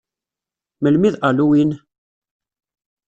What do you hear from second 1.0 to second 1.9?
i d Halloween?